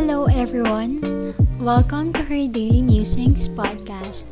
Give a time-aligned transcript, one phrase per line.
[0.00, 1.36] Hello, everyone.
[1.60, 4.24] Welcome to her Daily Musings podcast.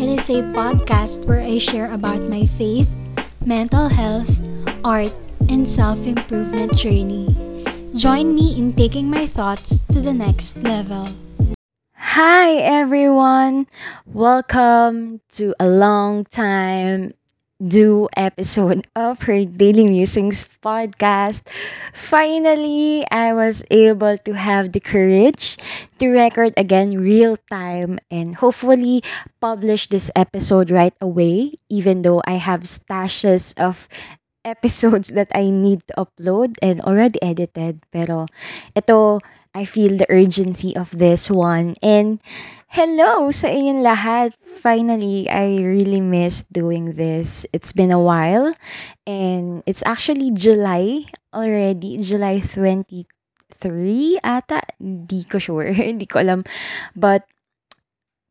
[0.00, 2.88] It is a podcast where I share about my faith,
[3.44, 4.32] mental health,
[4.82, 5.12] art,
[5.50, 7.28] and self improvement journey.
[7.92, 11.12] Join me in taking my thoughts to the next level.
[11.92, 13.66] Hi, everyone.
[14.06, 17.12] Welcome to a long time
[17.64, 21.42] due episode of her Daily Musings podcast.
[21.92, 25.56] Finally, I was able to have the courage
[25.98, 29.02] to record again real time and hopefully
[29.40, 33.88] publish this episode right away, even though I have stashes of
[34.44, 37.80] episodes that I need to upload and already edited.
[37.90, 38.28] Pero
[38.76, 39.24] ito,
[39.54, 41.80] I feel the urgency of this one.
[41.80, 42.20] And
[42.74, 44.34] hello sa inyong lahat.
[44.54, 47.44] Finally, I really miss doing this.
[47.52, 48.54] It's been a while
[49.06, 53.04] and it's actually July already, July 23
[54.22, 54.62] ata.
[54.80, 56.40] Hindi ko sure, hindi ko alam.
[56.96, 57.26] But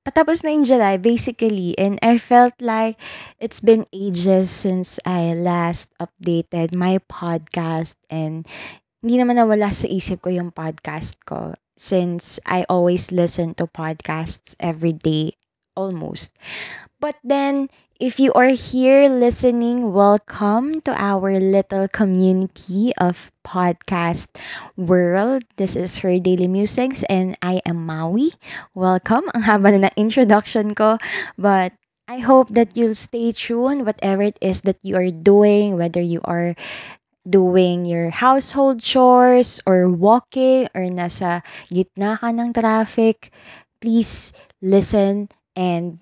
[0.03, 2.99] patapos na in July basically and I felt like
[3.39, 8.43] it's been ages since I last updated my podcast and
[8.99, 14.59] hindi naman nawala sa isip ko yung podcast ko since I always listen to podcasts
[14.59, 15.39] every day
[15.75, 16.33] almost.
[16.99, 24.27] But then if you are here listening, welcome to our little community of podcast
[24.75, 25.43] world.
[25.57, 28.33] This is her daily musings and I am Maui.
[28.75, 29.27] Welcome.
[29.35, 30.97] Ang haba na introduction ko,
[31.37, 31.75] but
[32.07, 36.19] I hope that you'll stay tuned whatever it is that you are doing, whether you
[36.27, 36.55] are
[37.23, 41.39] doing your household chores or walking or nasa
[41.71, 43.31] gitna ka ng traffic,
[43.79, 45.99] please listen and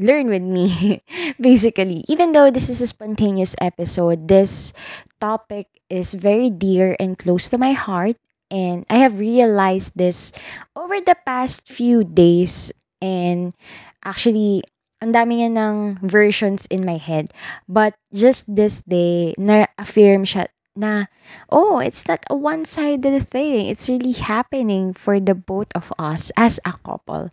[0.00, 1.02] learn with me.
[1.40, 4.72] Basically, even though this is a spontaneous episode, this
[5.20, 8.16] topic is very dear and close to my heart.
[8.50, 10.32] And I have realized this
[10.74, 12.72] over the past few days.
[13.00, 13.54] And
[14.02, 14.64] actually,
[15.00, 17.32] ang dami niya ng versions in my head.
[17.68, 20.50] But just this day, na-affirm siya
[20.80, 21.12] na,
[21.52, 23.68] oh, it's not a one-sided thing.
[23.68, 27.28] It's really happening for the both of us as a couple.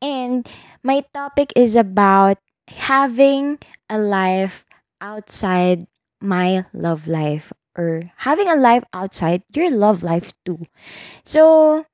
[0.00, 0.48] And
[0.82, 2.38] my topic is about
[2.68, 4.64] having a life
[5.00, 5.86] outside
[6.20, 10.66] my love life or having a life outside your love life too.
[11.24, 11.84] So,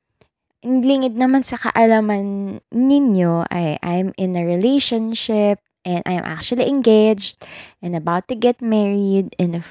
[0.65, 7.37] lingid naman sa kaalaman ninyo ay I'm in a relationship and I'm actually engaged
[7.85, 9.63] and about to get married in a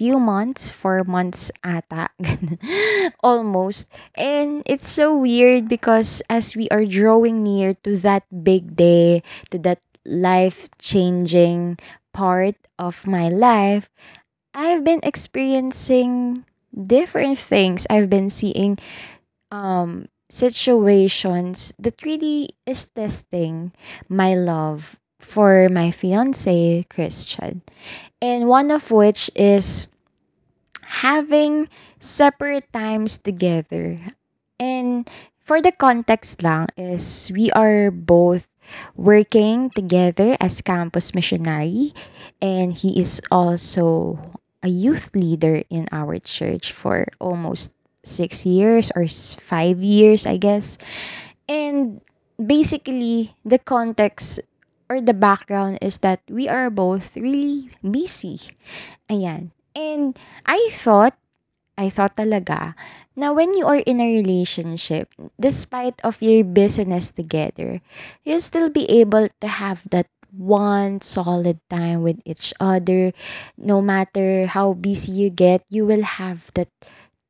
[0.00, 2.08] few months, four months ata,
[3.20, 3.84] almost.
[4.16, 9.20] And it's so weird because as we are drawing near to that big day,
[9.52, 11.76] to that life-changing
[12.16, 13.92] part of my life,
[14.56, 17.84] I've been experiencing different things.
[17.92, 18.80] I've been seeing
[19.52, 23.76] um situations that really is testing
[24.08, 27.60] my love for my fiance Christian.
[28.22, 29.89] And one of which is
[30.90, 31.68] having
[31.98, 34.00] separate times together.
[34.58, 35.08] And
[35.44, 38.46] for the context lang is we are both
[38.94, 41.94] working together as campus missionary
[42.40, 44.18] and he is also
[44.62, 50.78] a youth leader in our church for almost six years or five years, I guess.
[51.48, 52.00] And
[52.38, 54.40] basically, the context
[54.88, 58.40] or the background is that we are both really busy.
[59.08, 59.50] Ayan.
[59.80, 61.16] And I thought,
[61.80, 62.76] I thought talaga,
[63.16, 65.08] na when you are in a relationship,
[65.40, 67.80] despite of your business together,
[68.20, 73.16] you'll still be able to have that one solid time with each other.
[73.56, 76.68] No matter how busy you get, you will have that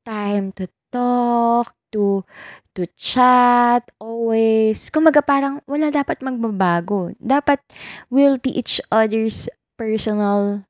[0.02, 2.26] time to talk, to
[2.74, 4.90] to chat always.
[4.90, 7.14] Kumbaga parang wala dapat magbabago.
[7.22, 7.62] Dapat
[8.10, 9.46] we'll be each other's
[9.78, 10.66] personal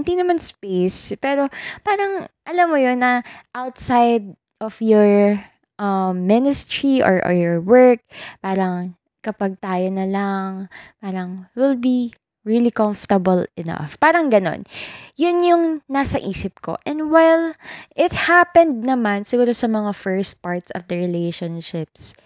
[0.00, 1.50] hindi naman space, pero
[1.82, 3.20] parang alam mo yon na
[3.52, 5.42] outside of your
[5.78, 8.02] um, ministry or, or your work,
[8.42, 10.70] parang kapag tayo na lang,
[11.02, 12.14] parang we'll be
[12.48, 14.00] really comfortable enough.
[14.00, 14.64] Parang ganon.
[15.20, 16.80] Yun yung nasa isip ko.
[16.88, 17.52] And while
[17.92, 22.16] it happened naman, siguro sa mga first parts of the relationships,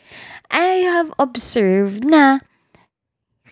[0.46, 2.38] I have observed na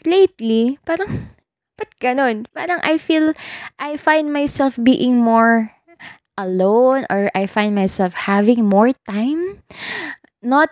[0.06, 1.34] lately, parang,
[1.80, 2.44] ba't ganon?
[2.52, 3.32] Parang I feel,
[3.80, 5.72] I find myself being more
[6.36, 9.64] alone or I find myself having more time.
[10.44, 10.70] Not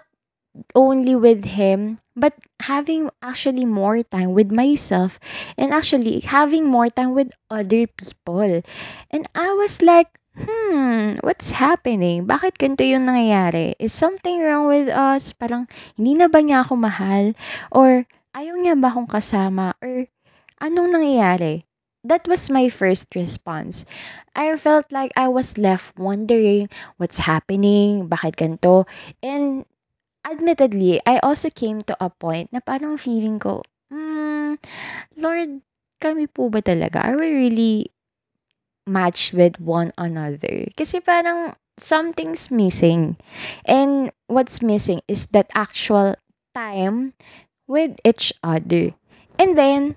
[0.75, 2.35] only with him, but
[2.67, 5.21] having actually more time with myself
[5.57, 8.63] and actually having more time with other people.
[9.11, 12.27] And I was like, hmm, what's happening?
[12.27, 13.79] Bakit ganito yung nangyayari?
[13.79, 15.31] Is something wrong with us?
[15.35, 17.35] Parang, hindi na ba niya ako mahal?
[17.71, 19.75] Or, ayaw niya ba akong kasama?
[19.83, 20.07] Or,
[20.61, 21.65] anong nangyayari?
[22.07, 23.85] That was my first response.
[24.33, 28.87] I felt like I was left wondering what's happening, bakit ganito.
[29.19, 29.67] And
[30.23, 34.63] admittedly, I also came to a point na parang feeling ko, hmm,
[35.19, 35.61] Lord,
[35.99, 37.03] kami po ba talaga?
[37.03, 37.91] Are we really
[38.87, 40.71] matched with one another?
[40.79, 43.19] Kasi parang something's missing.
[43.67, 46.15] And what's missing is that actual
[46.55, 47.15] time
[47.67, 48.95] with each other.
[49.39, 49.97] And then,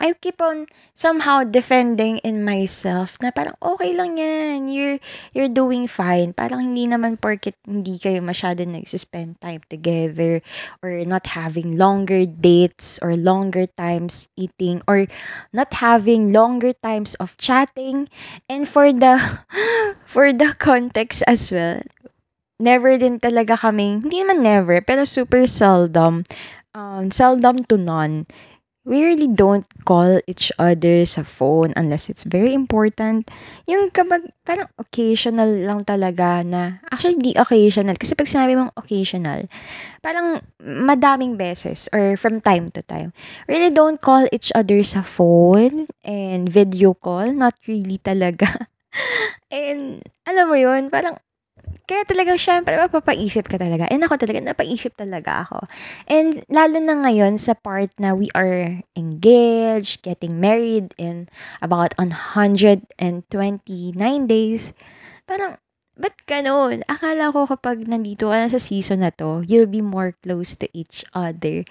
[0.00, 0.64] I keep on
[0.96, 4.72] somehow defending in myself na parang okay lang yan.
[4.72, 4.96] You're,
[5.36, 6.32] you're doing fine.
[6.32, 10.40] Parang hindi naman porket hindi kayo masyado nagsispend time together
[10.80, 15.04] or not having longer dates or longer times eating or
[15.52, 18.08] not having longer times of chatting.
[18.48, 19.20] And for the,
[20.08, 21.84] for the context as well,
[22.56, 26.24] never din talaga kaming, hindi naman never, pero super seldom,
[26.72, 28.24] um, seldom to none
[28.90, 33.30] we really don't call each other sa phone unless it's very important.
[33.70, 39.46] Yung kapag parang occasional lang talaga na, actually di occasional, kasi pag sinabi mong occasional,
[40.02, 43.14] parang madaming beses or from time to time.
[43.46, 48.66] Really don't call each other sa phone and video call, not really talaga.
[49.54, 51.14] and alam mo yun, parang
[51.90, 53.90] kaya talaga siyempre mapapaisip ka talaga.
[53.90, 55.66] And ako talaga, napaisip talaga ako.
[56.06, 61.26] And lalo na ngayon sa part na we are engaged, getting married in
[61.58, 63.02] about 129
[64.30, 64.70] days.
[65.26, 65.58] Parang,
[65.98, 66.86] ba't ganun?
[66.86, 70.70] Akala ko kapag nandito ka na sa season na to, you'll be more close to
[70.70, 71.66] each other.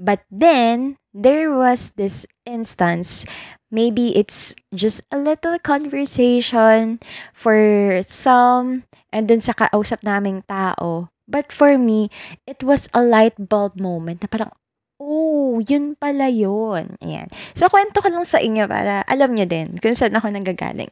[0.00, 3.28] But then, there was this instance
[3.70, 7.00] maybe it's just a little conversation
[7.32, 11.08] for some and dun sa kausap naming tao.
[11.28, 12.08] But for me,
[12.48, 14.52] it was a light bulb moment na parang,
[14.96, 16.96] oh, yun pala yun.
[17.04, 17.28] Ayan.
[17.52, 20.90] So, kwento ko lang sa inyo para alam niyo din kung saan ako nanggagaling.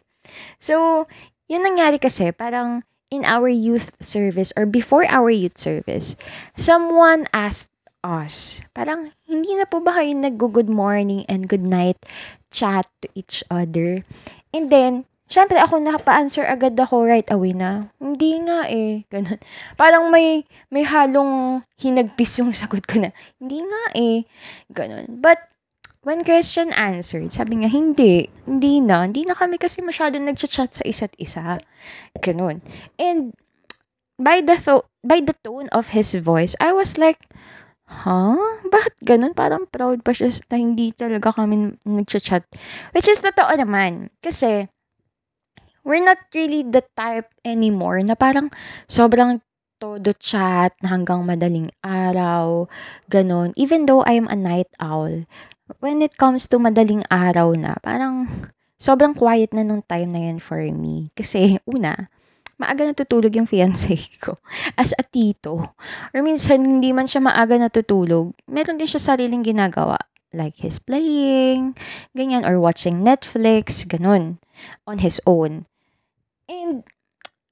[0.61, 1.07] So,
[1.49, 6.19] yun nangyari kasi parang in our youth service or before our youth service,
[6.59, 7.71] someone asked
[8.05, 11.99] us, parang hindi na po ba kayo nag-good morning and good night
[12.53, 14.05] chat to each other?
[14.55, 19.43] And then, Siyempre ako nakapa-answer agad ako right away na, "Hindi nga, eh." Gano'n.
[19.75, 23.11] Parang may may halong hinagpis yung sagot ko na,
[23.43, 24.19] "Hindi nga, eh."
[24.71, 25.19] Gano'n.
[25.19, 25.51] But
[26.07, 29.03] when question answered, sabi niya, "Hindi, hindi na.
[29.03, 31.59] Hindi na kami kasi masyadong nagcha-chat sa isa't isa."
[32.23, 32.63] Gano'n.
[33.03, 33.35] And
[34.23, 37.27] by the tho- by the tone of his voice, I was like,
[37.91, 38.63] "Huh?
[38.71, 42.47] Bakit gano'n?" Parang proud pa siya na hindi talaga kami nagcha-chat.
[42.95, 44.15] Which is totoo naman.
[44.23, 44.71] Kasi
[45.87, 48.51] we're not really the type anymore na parang
[48.91, 49.39] sobrang
[49.79, 52.67] todo chat na hanggang madaling araw,
[53.07, 53.55] ganon.
[53.55, 55.25] Even though I'm a night owl,
[55.79, 58.27] when it comes to madaling araw na, parang
[58.81, 61.13] sobrang quiet na nung time na yun for me.
[61.15, 62.09] Kasi, una,
[62.57, 64.41] maaga natutulog yung fiancé ko
[64.81, 65.77] as a tito.
[66.11, 70.01] Or minsan, hindi man siya maaga natutulog, meron din siya sariling ginagawa.
[70.37, 71.79] Like his playing,
[72.13, 74.43] ganyan, or watching Netflix, ganun,
[74.85, 75.65] on his own.
[76.47, 76.87] And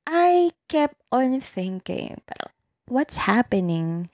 [0.07, 2.23] I kept on thinking,
[2.87, 4.11] what's happening?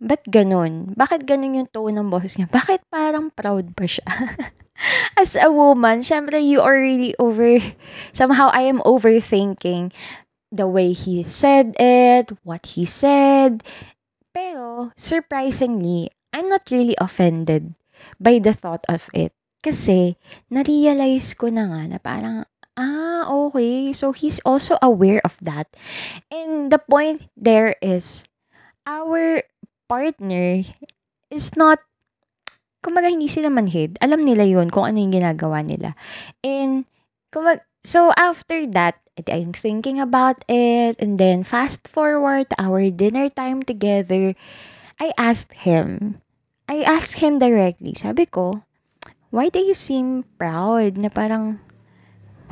[0.00, 0.92] Ba't ganun?
[0.96, 2.50] Bakit ganun yung tone ng boses niya?
[2.50, 4.04] Bakit parang proud pa siya?
[5.20, 7.62] As a woman, syempre you are really over,
[8.12, 9.94] somehow I am overthinking
[10.50, 13.62] the way he said it, what he said.
[14.34, 17.78] Pero, surprisingly, I'm not really offended
[18.18, 19.30] by the thought of it.
[19.64, 20.18] Kasi,
[20.50, 23.94] na-realize ko na nga na parang, Ah, okay.
[23.94, 25.70] So, he's also aware of that.
[26.30, 28.26] And the point there is,
[28.82, 29.42] our
[29.86, 30.66] partner
[31.30, 31.78] is not,
[32.82, 33.96] kumbaga hindi sila manhid.
[34.02, 35.94] Alam nila yun kung ano yung ginagawa nila.
[36.42, 36.84] And,
[37.30, 38.98] kumbaga, so after that,
[39.30, 40.98] I'm thinking about it.
[40.98, 44.34] And then, fast forward our dinner time together,
[44.98, 46.18] I asked him,
[46.66, 48.66] I asked him directly, sabi ko,
[49.30, 51.60] why do you seem proud na parang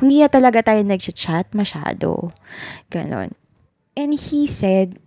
[0.03, 2.35] hindi na talaga tayo nag-chat masyado.
[2.91, 3.39] Ganon.
[3.95, 4.99] And he said,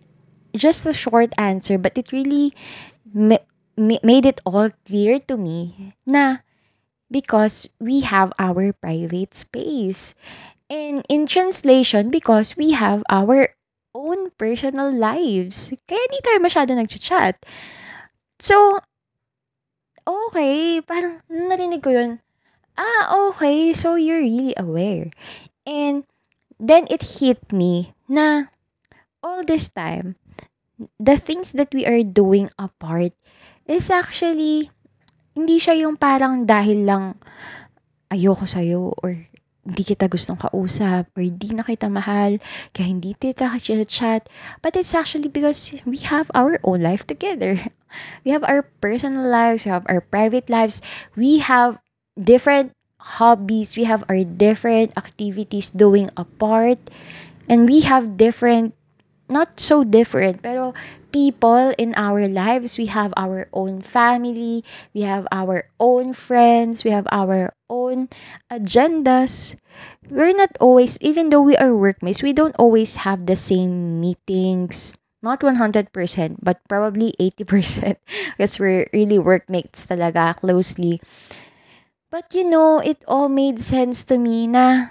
[0.57, 2.57] just a short answer, but it really
[3.13, 3.45] ma-
[3.77, 6.41] made it all clear to me na
[7.13, 10.17] because we have our private space.
[10.73, 13.55] And in translation, because we have our
[13.95, 15.71] own personal lives.
[15.87, 17.39] Kaya di tayo masyado nag-chat.
[18.43, 18.81] So,
[20.03, 22.19] okay, parang narinig ko yun,
[22.77, 23.73] Ah, okay.
[23.73, 25.11] So you're really aware.
[25.65, 26.05] And
[26.61, 28.53] then it hit me na
[29.25, 30.17] all this time,
[31.01, 33.13] the things that we are doing apart
[33.67, 34.71] is actually
[35.37, 37.05] hindi siya yung parang dahil lang
[38.09, 39.27] ayoko sa'yo or
[39.67, 42.39] hindi kita gustong kausap or hindi na kita mahal
[42.71, 43.51] kaya hindi kita
[43.91, 44.31] chat
[44.63, 47.59] but it's actually because we have our own life together
[48.25, 50.79] we have our personal lives we have our private lives
[51.19, 51.83] we have
[52.19, 56.79] different hobbies we have our different activities doing apart
[57.49, 58.75] and we have different
[59.29, 60.75] not so different pero
[61.11, 62.77] people in our lives.
[62.77, 68.09] We have our own family we have our own friends we have our own
[68.53, 69.57] agendas.
[70.11, 74.95] We're not always even though we are workmates we don't always have the same meetings.
[75.23, 75.91] Not 100%
[76.43, 77.97] but probably 80%
[78.37, 81.01] because we're really workmates talaga closely
[82.17, 84.89] but you know it all made sense to me na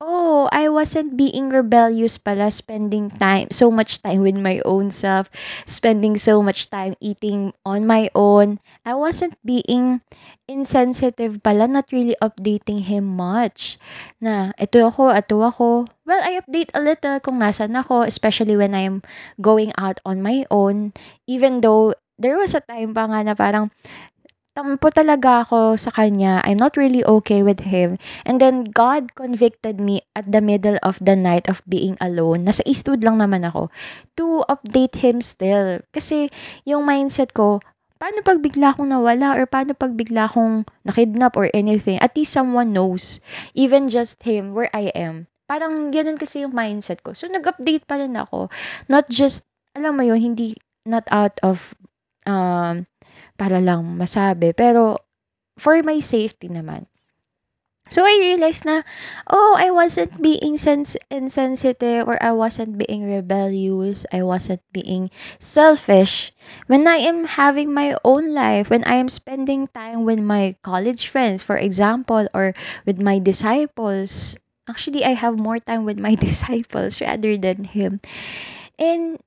[0.00, 5.28] Oh, I wasn't being rebellious pala, spending time, so much time with my own self,
[5.68, 8.64] spending so much time eating on my own.
[8.80, 10.00] I wasn't being
[10.48, 13.76] insensitive pala, not really updating him much.
[14.24, 15.84] Na, ito ako, ito ako.
[16.08, 19.04] Well, I update a little kung nasan ako, especially when I'm
[19.36, 20.96] going out on my own.
[21.28, 23.68] Even though, there was a time pa nga na parang,
[24.54, 26.42] tampo talaga ako sa kanya.
[26.42, 27.96] I'm not really okay with him.
[28.26, 32.44] And then, God convicted me at the middle of the night of being alone.
[32.44, 33.70] Nasa Eastwood lang naman ako.
[34.18, 35.80] To update him still.
[35.94, 36.28] Kasi,
[36.66, 37.62] yung mindset ko,
[38.02, 42.02] paano pag bigla akong nawala or paano pag bigla akong nakidnap or anything?
[42.02, 43.22] At least someone knows.
[43.54, 45.30] Even just him, where I am.
[45.46, 47.14] Parang ganun kasi yung mindset ko.
[47.14, 48.50] So, nag-update pa rin ako.
[48.90, 49.46] Not just,
[49.78, 51.74] alam mo yun, hindi, not out of,
[52.26, 52.89] um,
[53.40, 54.52] para lang masabi.
[54.52, 55.00] Pero,
[55.56, 56.84] for my safety naman.
[57.90, 58.86] So, I realized na,
[59.26, 64.06] oh, I wasn't being sens- insensitive or I wasn't being rebellious.
[64.14, 65.10] I wasn't being
[65.42, 66.30] selfish.
[66.70, 71.10] When I am having my own life, when I am spending time with my college
[71.10, 72.54] friends, for example, or
[72.86, 74.38] with my disciples.
[74.70, 77.98] Actually, I have more time with my disciples rather than him.
[78.78, 79.18] And,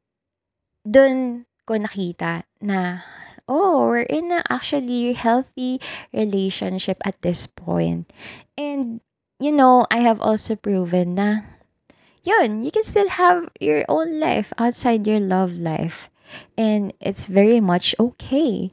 [0.88, 3.04] dun ko nakita na
[3.48, 5.80] oh, we're in a actually healthy
[6.14, 8.12] relationship at this point.
[8.58, 9.02] And,
[9.40, 11.42] you know, I have also proven na,
[12.24, 16.10] yun, you can still have your own life outside your love life.
[16.58, 18.72] And it's very much okay.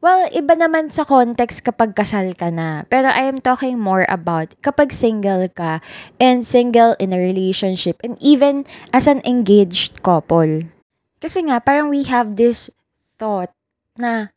[0.00, 2.88] Well, iba naman sa context kapag kasal ka na.
[2.88, 5.84] Pero I am talking more about kapag single ka
[6.16, 8.64] and single in a relationship and even
[8.96, 10.64] as an engaged couple.
[11.20, 12.72] Kasi nga, parang we have this
[13.20, 13.52] thought
[14.00, 14.32] na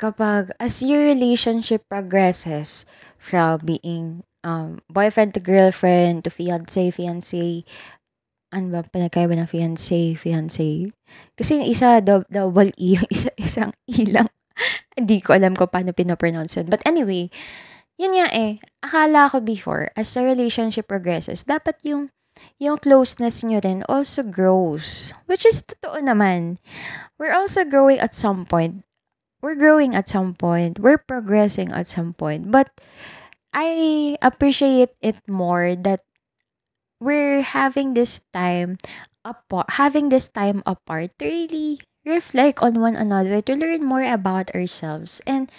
[0.00, 2.88] kapag as your relationship progresses
[3.20, 7.64] from being um, boyfriend to girlfriend to fiancé, fiancé,
[8.54, 10.92] ano ba pinagkaiba ng fiancé, fiancé?
[11.34, 14.28] Kasi yung isa do- double E, yung isa isang E lang.
[14.94, 16.70] Hindi ko alam kung paano pinopronounce yun.
[16.70, 17.32] But anyway,
[17.98, 22.14] yun nga eh, akala ko before, as the relationship progresses, dapat yung
[22.58, 25.14] yung closeness nyo rin also grows.
[25.26, 26.58] Which is totoo naman.
[27.18, 28.86] We're also growing at some point
[29.44, 32.48] we're growing at some point, we're progressing at some point.
[32.48, 32.72] But
[33.52, 36.00] I appreciate it more that
[36.96, 38.80] we're having this time
[39.20, 44.48] apart, having this time apart to really reflect on one another, to learn more about
[44.56, 45.52] ourselves, and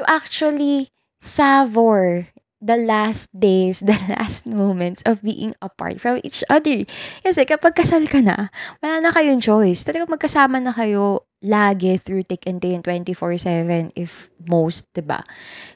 [0.00, 0.88] to actually
[1.20, 6.84] savor the last days, the last moments of being apart from each other.
[7.24, 8.52] Kasi kapag kasal ka na,
[8.84, 9.82] wala na kayong choice.
[9.82, 15.24] Talagang magkasama na kayo lagi through thick and thin 24/7 if most, ba?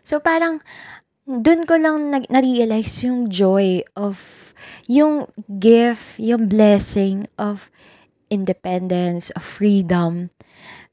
[0.04, 0.60] So parang
[1.24, 4.20] dun ko lang na-realize yung joy of
[4.84, 7.72] yung gift, yung blessing of
[8.28, 10.28] independence, of freedom.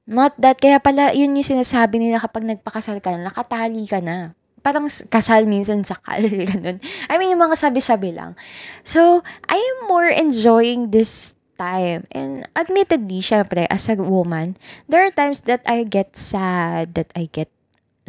[0.07, 4.39] Not that kaya pala yun yung sinasabi nila kapag nagpakasal ka na, nakatali ka na
[4.61, 6.81] parang kasal minsan sakal, ganun.
[7.09, 8.37] I mean, yung mga sabi-sabi lang.
[8.85, 12.09] So, I am more enjoying this time.
[12.09, 14.57] And admittedly, syempre, as a woman,
[14.89, 17.53] there are times that I get sad, that I get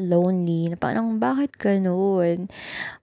[0.01, 0.73] lonely.
[0.73, 2.49] Na parang, bakit ganun?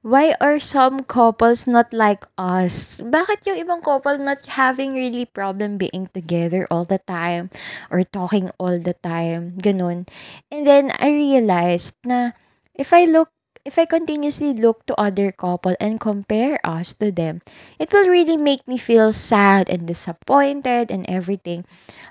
[0.01, 2.97] Why are some couples not like us?
[2.97, 7.53] Bakit yung ibang couple not having really problem being together all the time?
[7.93, 9.53] Or talking all the time?
[9.61, 10.09] Ganun.
[10.49, 12.33] And then, I realized na
[12.73, 13.29] if I look
[13.65, 17.41] if I continuously look to other couple and compare us to them,
[17.77, 21.65] it will really make me feel sad and disappointed and everything.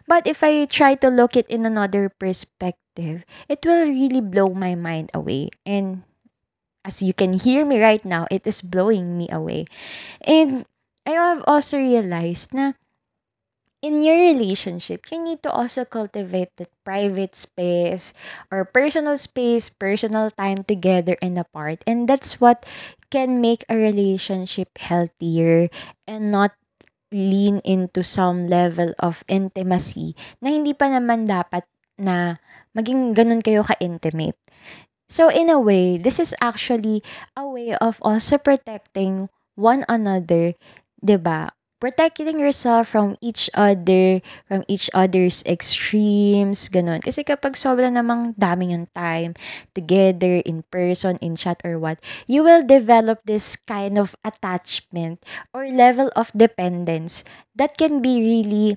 [0.07, 4.75] But if I try to look it in another perspective, it will really blow my
[4.75, 5.51] mind away.
[5.67, 6.03] And
[6.85, 9.67] as you can hear me right now, it is blowing me away.
[10.23, 10.65] And
[11.05, 12.78] I have also realized na
[13.83, 18.13] in your relationship, you need to also cultivate that private space
[18.51, 21.83] or personal space, personal time together and apart.
[21.87, 22.67] And that's what
[23.11, 25.71] can make a relationship healthier
[26.07, 26.53] and not
[27.13, 30.13] lean into some level of intimacy
[30.45, 31.65] na hindi pa naman dapat
[31.97, 32.37] na
[32.77, 34.37] maging ganun kayo ka-intimate.
[35.09, 37.01] So in a way, this is actually
[37.33, 40.53] a way of also protecting one another,
[41.01, 41.58] 'di ba?
[41.79, 44.19] Protecting yourself from each other,
[44.51, 46.99] from each other's extremes, ganun.
[46.99, 49.39] Kasi kapag sobra namang daming yung time
[49.79, 55.23] together, in person, in chat or what, you will develop this kind of attachment
[55.55, 57.23] or level of dependence
[57.55, 58.75] that can be really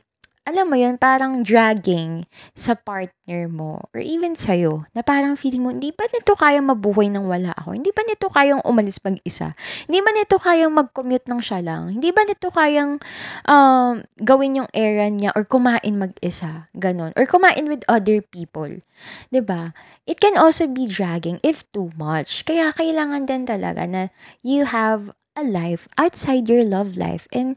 [0.51, 5.71] alam mo yun, parang dragging sa partner mo or even sa'yo na parang feeling mo,
[5.71, 7.79] hindi ba nito kayang mabuhay nang wala ako?
[7.79, 9.55] Hindi ba nito kayang umalis mag-isa?
[9.87, 11.95] Hindi ba nito kayang mag-commute ng siya lang?
[11.95, 12.99] Hindi ba nito kayang
[13.47, 16.67] um, gawin yung errand niya or kumain mag-isa?
[16.75, 17.15] Ganon.
[17.15, 18.83] Or kumain with other people.
[19.31, 19.71] ba?
[20.03, 22.43] It can also be dragging if too much.
[22.43, 24.11] Kaya kailangan din talaga na
[24.43, 27.55] you have a life outside your love life and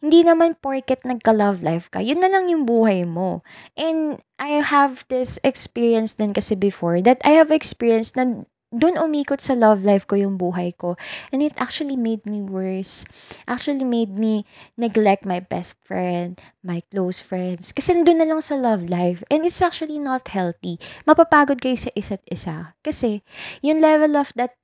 [0.00, 3.44] hindi naman porket nagka-love life ka, yun na lang yung buhay mo.
[3.76, 9.42] And I have this experience din kasi before that I have experienced na doon umikot
[9.42, 10.94] sa love life ko yung buhay ko.
[11.34, 13.02] And it actually made me worse.
[13.50, 14.46] Actually made me
[14.78, 17.74] neglect my best friend, my close friends.
[17.74, 19.26] Kasi nandun na lang sa love life.
[19.26, 20.78] And it's actually not healthy.
[21.02, 22.78] Mapapagod kayo sa isa't isa.
[22.86, 23.26] Kasi
[23.58, 24.54] yung level of that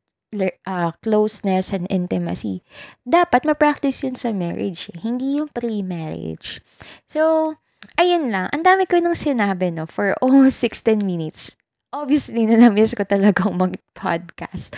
[0.66, 2.62] uh, closeness and intimacy,
[3.05, 6.61] dapat ma-practice yun sa marriage, eh, hindi yung pre-marriage.
[7.09, 7.55] So,
[7.97, 8.50] ayun lang.
[8.50, 11.55] Ang dami ko nung sinabi, no, for almost 16 minutes.
[11.95, 14.75] Obviously, na-miss ko talagang mag-podcast.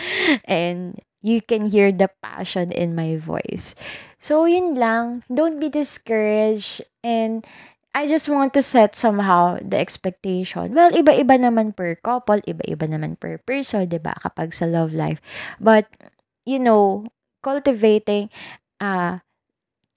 [0.47, 3.75] And you can hear the passion in my voice.
[4.19, 5.23] So, yun lang.
[5.27, 6.83] Don't be discouraged.
[7.03, 7.43] And
[7.93, 10.77] I just want to set somehow the expectation.
[10.77, 14.13] Well, iba-iba naman per couple, iba-iba naman per person, 'di ba?
[14.21, 15.17] Kapag sa love life.
[15.57, 15.89] But
[16.45, 17.09] you know,
[17.41, 18.29] cultivating
[18.79, 19.19] uh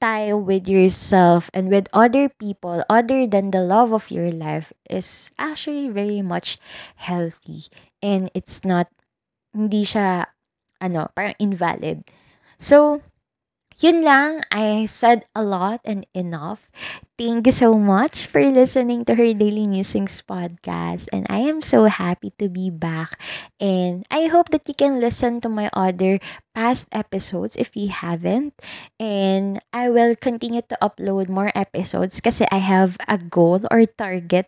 [0.03, 5.31] time with yourself and with other people other than the love of your life is
[5.38, 6.59] actually very much
[6.99, 7.71] healthy
[8.03, 8.90] and it's not
[9.55, 10.27] hindi siya
[10.83, 12.03] ano, parang invalid.
[12.59, 13.07] So,
[13.83, 16.71] yun lang, I said a lot and enough.
[17.18, 21.11] Thank you so much for listening to her Daily Musings podcast.
[21.12, 23.18] And I am so happy to be back.
[23.59, 26.23] And I hope that you can listen to my other
[26.55, 28.55] past episodes if you haven't.
[28.99, 34.47] And I will continue to upload more episodes kasi I have a goal or target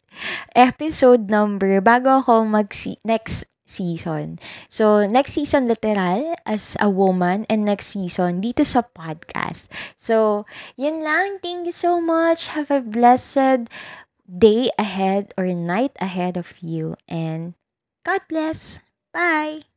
[0.55, 2.71] episode number bago ako mag
[3.03, 4.39] next season.
[4.71, 9.67] So, next season literal as a woman and next season dito sa podcast.
[9.99, 10.47] So,
[10.79, 11.43] yun lang.
[11.43, 12.55] Thank you so much.
[12.55, 13.69] Have a blessed
[14.25, 17.55] day ahead or night ahead of you and
[18.05, 18.81] God bless.
[19.13, 19.74] Bye.